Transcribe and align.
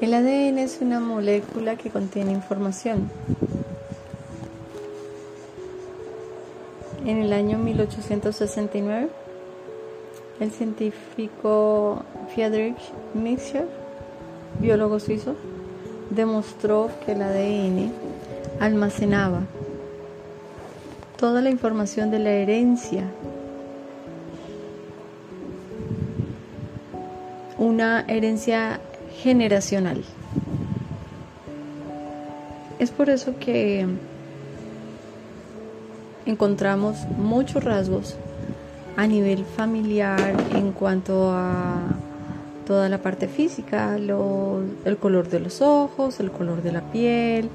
El 0.00 0.14
ADN 0.14 0.56
es 0.56 0.78
una 0.80 0.98
molécula 0.98 1.76
que 1.76 1.90
contiene 1.90 2.32
información. 2.32 3.10
En 7.04 7.18
el 7.18 7.34
año 7.34 7.58
1869, 7.58 9.10
el 10.40 10.50
científico 10.52 12.02
Friedrich 12.32 12.78
Mixer, 13.12 13.66
biólogo 14.58 15.00
suizo, 15.00 15.34
demostró 16.08 16.88
que 17.04 17.12
el 17.12 17.20
ADN 17.20 17.92
almacenaba 18.58 19.42
toda 21.18 21.42
la 21.42 21.50
información 21.50 22.10
de 22.10 22.20
la 22.20 22.30
herencia, 22.30 23.04
una 27.58 28.06
herencia 28.08 28.80
generacional. 29.22 30.04
Es 32.78 32.90
por 32.90 33.10
eso 33.10 33.34
que 33.38 33.86
encontramos 36.26 36.96
muchos 37.18 37.62
rasgos 37.62 38.16
a 38.96 39.06
nivel 39.06 39.44
familiar 39.44 40.34
en 40.54 40.72
cuanto 40.72 41.30
a 41.32 41.80
toda 42.66 42.88
la 42.88 42.98
parte 42.98 43.28
física, 43.28 43.96
el 43.96 44.96
color 44.98 45.28
de 45.28 45.40
los 45.40 45.60
ojos, 45.60 46.20
el 46.20 46.30
color 46.30 46.62
de 46.62 46.72
la 46.72 46.80
piel, 46.92 47.50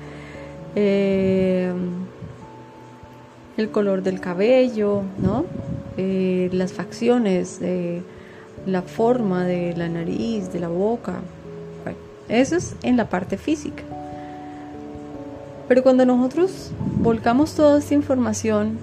eh, 0.76 1.72
el 3.58 3.70
color 3.70 4.04
del 4.04 4.20
cabello, 4.20 5.04
¿no? 5.18 5.46
Eh, 5.98 6.50
las 6.52 6.74
facciones, 6.74 7.62
la 8.66 8.82
forma 8.82 9.46
de 9.46 9.74
la 9.76 9.88
nariz, 9.88 10.52
de 10.52 10.60
la 10.60 10.68
boca. 10.68 11.22
Eso 12.30 12.56
es 12.56 12.76
en 12.84 12.98
la 12.98 13.10
parte 13.10 13.38
física. 13.38 13.84
Pero 15.68 15.84
cuando 15.84 16.06
nosotros 16.06 16.72
volcamos 17.00 17.56
toda 17.56 17.80
esta 17.80 17.94
información 17.94 18.78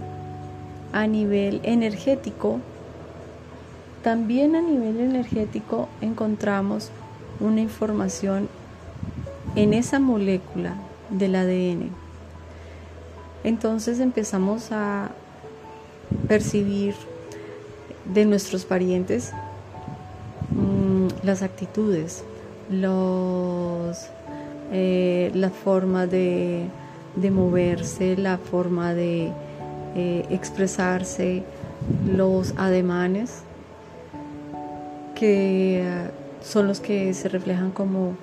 a 0.93 1.07
nivel 1.07 1.61
energético, 1.63 2.59
también 4.03 4.57
a 4.57 4.63
nivel 4.63 4.99
energético 4.99 5.89
encontramos 6.01 6.91
una 7.39 7.61
información 7.61 8.49
en 9.55 9.75
esa 9.75 10.01
molécula 10.01 10.75
del 11.11 11.37
ADN. 11.37 11.91
Entonces 13.45 14.01
empezamos 14.01 14.73
a 14.73 15.11
percibir 16.29 16.95
de 18.13 18.25
nuestros 18.25 18.65
parientes 18.65 19.33
mm, 20.51 21.25
las 21.25 21.43
actitudes, 21.43 22.25
los, 22.73 24.09
eh, 24.73 25.31
la 25.35 25.51
forma 25.51 26.07
de, 26.07 26.69
moverse, 27.31 28.17
la 28.17 28.39
forma 28.39 28.95
de 28.95 29.33
eh, 29.95 30.27
expresarse, 30.31 31.43
los 32.07 32.55
ademanes, 32.57 33.43
que 35.15 35.85
son 36.43 36.67
los 36.67 36.81
que 36.81 37.15
se 37.15 37.29
reflejan 37.29 37.71
como, 37.71 38.15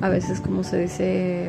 a 0.00 0.08
veces 0.08 0.40
como 0.40 0.64
se 0.64 0.78
dice, 0.78 1.48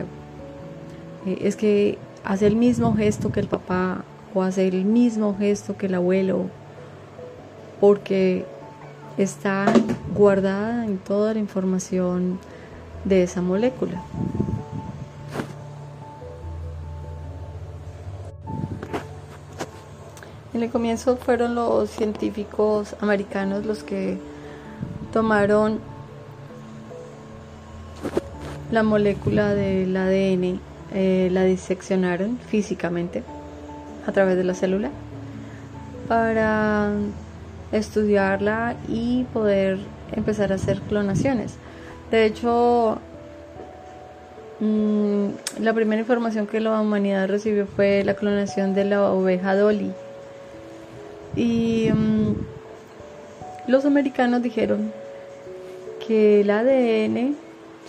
eh, 1.26 1.38
es 1.42 1.56
que 1.56 1.98
hace 2.24 2.48
el 2.48 2.56
mismo 2.56 2.96
gesto 2.96 3.32
que 3.32 3.40
el 3.40 3.48
papá 3.48 4.04
o 4.34 4.44
hace 4.44 4.68
el 4.68 4.86
mismo 4.86 5.36
gesto 5.38 5.78
que 5.78 5.88
el 5.88 5.96
abuelo, 5.96 6.46
porque 7.80 8.46
está 9.18 9.66
guardada 10.16 10.86
en 10.86 10.98
toda 10.98 11.34
la 11.34 11.40
información 11.40 12.40
de 13.06 13.24
esa 13.24 13.42
molécula. 13.42 14.02
En 20.54 20.64
el 20.64 20.70
comienzo 20.70 21.18
fueron 21.18 21.56
los 21.56 21.90
científicos 21.90 22.96
americanos 23.00 23.66
los 23.66 23.84
que 23.84 24.18
tomaron 25.14 25.80
la 28.72 28.84
molécula 28.84 29.54
del 29.54 29.96
ADN 29.96 30.60
eh, 30.94 31.30
la 31.32 31.44
diseccionaron 31.44 32.38
físicamente 32.48 33.24
a 34.06 34.12
través 34.12 34.36
de 34.36 34.44
la 34.44 34.54
célula 34.54 34.90
para 36.08 36.92
estudiarla 37.72 38.76
y 38.88 39.24
poder 39.34 39.80
empezar 40.14 40.52
a 40.52 40.56
hacer 40.56 40.80
clonaciones. 40.82 41.56
De 42.10 42.26
hecho, 42.26 42.98
mm, 44.60 45.28
la 45.60 45.74
primera 45.74 46.02
información 46.02 46.48
que 46.48 46.60
la 46.60 46.80
humanidad 46.80 47.28
recibió 47.28 47.66
fue 47.66 48.04
la 48.04 48.16
clonación 48.16 48.74
de 48.74 48.86
la 48.86 49.12
oveja 49.12 49.56
Dolly. 49.56 49.92
Y 51.36 51.90
mm, 51.94 52.34
los 53.68 53.86
americanos 53.86 54.42
dijeron 54.42 54.92
que 56.06 56.42
el 56.42 56.50
ADN 56.50 57.36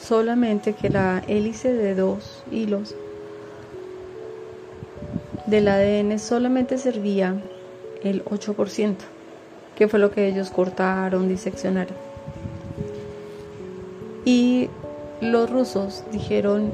solamente 0.01 0.75
que 0.75 0.91
la 0.91 1.23
hélice 1.27 1.73
de 1.73 1.95
dos 1.95 2.45
hilos 2.51 2.95
del 5.47 5.69
ADN 5.69 6.19
solamente 6.19 6.79
servía 6.79 7.35
el 8.03 8.25
8%, 8.25 8.97
que 9.77 9.89
fue 9.89 9.99
lo 9.99 10.11
que 10.11 10.27
ellos 10.29 10.51
cortaron, 10.51 11.29
diseccionaron. 11.29 11.95
Y 14.25 14.69
los 15.21 15.51
rusos 15.51 16.05
dijeron, 16.13 16.73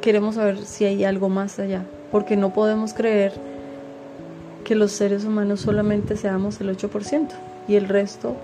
queremos 0.00 0.36
saber 0.36 0.64
si 0.64 0.84
hay 0.84 1.04
algo 1.04 1.28
más 1.28 1.58
allá, 1.58 1.82
porque 2.10 2.36
no 2.36 2.52
podemos 2.52 2.94
creer 2.94 3.32
que 4.64 4.74
los 4.74 4.92
seres 4.92 5.24
humanos 5.24 5.60
solamente 5.60 6.16
seamos 6.16 6.60
el 6.60 6.76
8% 6.76 7.28
y 7.68 7.76
el 7.76 7.88
resto, 7.88 8.36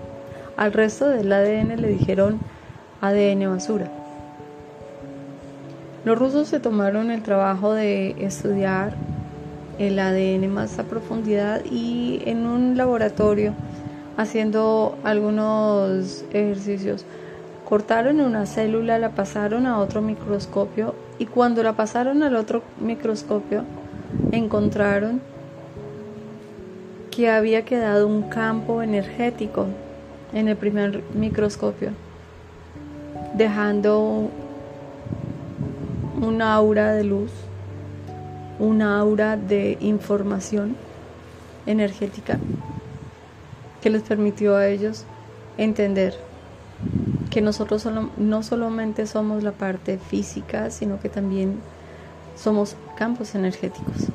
al 0.57 0.73
resto 0.73 1.07
del 1.07 1.31
ADN 1.31 1.81
le 1.81 1.87
dijeron, 1.87 2.39
ADN 3.01 3.49
basura. 3.49 3.91
Los 6.05 6.17
rusos 6.17 6.47
se 6.47 6.59
tomaron 6.59 7.11
el 7.11 7.23
trabajo 7.23 7.73
de 7.73 8.15
estudiar 8.23 8.93
el 9.79 9.99
ADN 9.99 10.51
más 10.53 10.79
a 10.79 10.83
profundidad 10.83 11.63
y 11.65 12.21
en 12.25 12.45
un 12.45 12.77
laboratorio 12.77 13.53
haciendo 14.17 14.97
algunos 15.03 16.23
ejercicios. 16.31 17.05
Cortaron 17.67 18.21
una 18.21 18.45
célula, 18.45 18.99
la 18.99 19.09
pasaron 19.09 19.65
a 19.65 19.79
otro 19.79 20.01
microscopio 20.01 20.95
y 21.17 21.25
cuando 21.25 21.63
la 21.63 21.73
pasaron 21.73 22.23
al 22.23 22.35
otro 22.35 22.61
microscopio 22.79 23.63
encontraron 24.31 25.21
que 27.11 27.29
había 27.29 27.65
quedado 27.65 28.07
un 28.07 28.23
campo 28.23 28.81
energético 28.81 29.67
en 30.33 30.47
el 30.47 30.57
primer 30.57 31.01
microscopio 31.13 31.91
dejando 33.35 34.29
una 36.21 36.53
aura 36.53 36.93
de 36.93 37.03
luz, 37.03 37.31
una 38.59 38.99
aura 38.99 39.37
de 39.37 39.77
información 39.81 40.75
energética 41.65 42.39
que 43.81 43.89
les 43.89 44.03
permitió 44.03 44.55
a 44.55 44.67
ellos 44.67 45.05
entender 45.57 46.15
que 47.29 47.41
nosotros 47.41 47.87
no 48.17 48.43
solamente 48.43 49.05
somos 49.07 49.43
la 49.43 49.51
parte 49.51 49.97
física, 49.97 50.69
sino 50.69 50.99
que 50.99 51.09
también 51.09 51.59
somos 52.35 52.75
campos 52.97 53.35
energéticos. 53.35 54.09